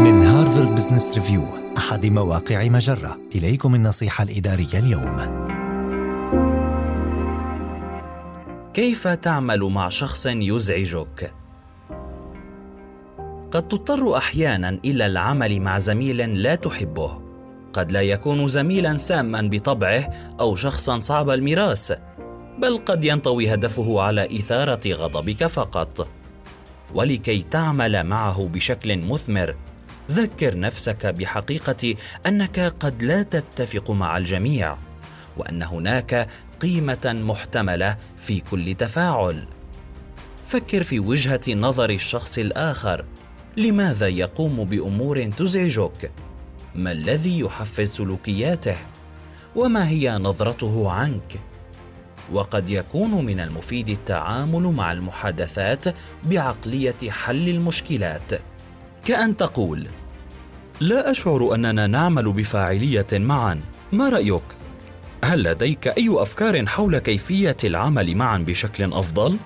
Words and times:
من 0.00 0.22
هارفارد 0.22 0.74
بزنس 0.74 1.14
ريفيو 1.14 1.44
أحد 1.78 2.06
مواقع 2.06 2.68
مجرة. 2.68 3.18
إليكم 3.34 3.74
النصيحة 3.74 4.24
الإدارية 4.24 4.78
اليوم. 4.78 5.16
كيف 8.74 9.08
تعمل 9.08 9.60
مع 9.60 9.88
شخص 9.88 10.26
يزعجك؟ 10.26 11.34
قد 13.50 13.68
تضطر 13.68 14.16
أحيانا 14.16 14.78
إلى 14.84 15.06
العمل 15.06 15.60
مع 15.60 15.78
زميل 15.78 16.42
لا 16.42 16.54
تحبه. 16.54 17.20
قد 17.72 17.92
لا 17.92 18.02
يكون 18.02 18.48
زميلا 18.48 18.96
ساما 18.96 19.48
بطبعه 19.52 20.10
أو 20.40 20.54
شخصا 20.54 20.98
صعب 20.98 21.30
المراس 21.30 21.92
بل 22.58 22.78
قد 22.78 23.04
ينطوي 23.04 23.54
هدفه 23.54 24.00
على 24.00 24.26
إثارة 24.36 24.92
غضبك 24.92 25.46
فقط. 25.46 26.08
ولكي 26.94 27.42
تعمل 27.42 28.04
معه 28.04 28.48
بشكل 28.52 28.98
مثمر 28.98 29.54
ذكر 30.10 30.58
نفسك 30.58 31.06
بحقيقة 31.06 31.94
أنك 32.26 32.60
قد 32.60 33.02
لا 33.02 33.22
تتفق 33.22 33.90
مع 33.90 34.16
الجميع 34.16 34.76
وأن 35.36 35.62
هناك 35.62 36.28
قيمة 36.60 37.00
محتملة 37.04 37.96
في 38.16 38.40
كل 38.40 38.74
تفاعل. 38.74 39.44
فكر 40.44 40.82
في 40.82 41.00
وجهة 41.00 41.40
نظر 41.48 41.90
الشخص 41.90 42.38
الآخر. 42.38 43.04
لماذا 43.56 44.08
يقوم 44.08 44.64
بأمور 44.64 45.26
تزعجك؟ 45.26 46.10
ما 46.74 46.92
الذي 46.92 47.40
يحفز 47.40 47.88
سلوكياته؟ 47.88 48.76
وما 49.56 49.88
هي 49.88 50.18
نظرته 50.18 50.90
عنك؟ 50.90 51.40
وقد 52.32 52.70
يكون 52.70 53.24
من 53.24 53.40
المفيد 53.40 53.88
التعامل 53.88 54.62
مع 54.62 54.92
المحادثات 54.92 55.84
بعقلية 56.24 57.10
حل 57.10 57.48
المشكلات. 57.48 58.32
كأن 59.04 59.36
تقول 59.36 59.88
لا 60.80 61.10
أشعر 61.10 61.54
أننا 61.54 61.86
نعمل 61.86 62.32
بفاعلية 62.32 63.06
معا. 63.12 63.60
ما 63.92 64.08
رأيك؟ 64.08 64.42
هل 65.24 65.42
لديك 65.42 65.88
أي 65.88 66.08
أفكار 66.10 66.66
حول 66.66 66.98
كيفية 66.98 67.56
العمل 67.64 68.16
معا 68.16 68.38
بشكل 68.38 68.92
أفضل؟ 68.92 69.36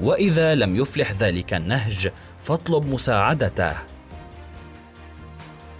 وإذا 0.00 0.54
لم 0.54 0.76
يفلح 0.76 1.12
ذلك 1.12 1.54
النهج 1.54 2.10
فاطلب 2.42 2.86
مساعدته. 2.86 3.72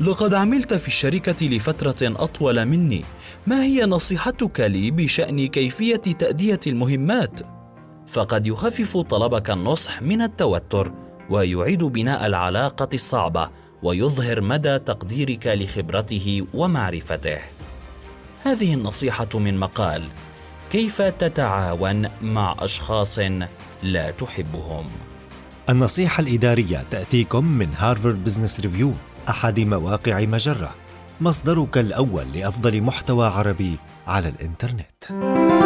لقد 0.00 0.34
عملت 0.34 0.74
في 0.74 0.88
الشركة 0.88 1.46
لفترة 1.46 1.96
أطول 2.02 2.64
مني. 2.64 3.04
ما 3.46 3.62
هي 3.62 3.84
نصيحتك 3.84 4.60
لي 4.60 4.90
بشأن 4.90 5.46
كيفية 5.46 5.96
تأدية 5.96 6.60
المهمات؟ 6.66 7.40
فقد 8.06 8.46
يخفف 8.46 8.96
طلبك 8.96 9.50
النصح 9.50 10.02
من 10.02 10.22
التوتر 10.22 10.92
ويعيد 11.30 11.84
بناء 11.84 12.26
العلاقة 12.26 12.88
الصعبة 12.94 13.50
ويظهر 13.82 14.40
مدى 14.40 14.78
تقديرك 14.78 15.46
لخبرته 15.46 16.46
ومعرفته 16.54 17.38
هذه 18.44 18.74
النصيحة 18.74 19.28
من 19.34 19.58
مقال 19.58 20.08
كيف 20.70 21.02
تتعاون 21.02 22.08
مع 22.22 22.56
أشخاص 22.58 23.18
لا 23.82 24.10
تحبهم 24.10 24.90
النصيحة 25.70 26.20
الإدارية 26.20 26.84
تأتيكم 26.90 27.44
من 27.44 27.68
هارفارد 27.76 28.24
بزنس 28.24 28.60
ريفيو 28.60 28.92
أحد 29.28 29.60
مواقع 29.60 30.20
مجرة 30.20 30.74
مصدرك 31.20 31.78
الأول 31.78 32.24
لأفضل 32.34 32.82
محتوى 32.82 33.26
عربي 33.26 33.76
على 34.06 34.28
الإنترنت. 34.28 35.61